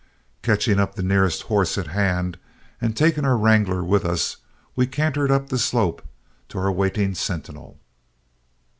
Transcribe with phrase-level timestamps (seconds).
[0.41, 2.39] Catching the nearest horses at hand,
[2.81, 4.37] and taking our wrangler with us,
[4.75, 6.01] we cantered up the slope
[6.49, 7.79] to our waiting sentinel.